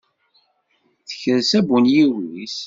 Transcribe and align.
Tekres 1.07 1.49
abunyiw-is. 1.59 2.57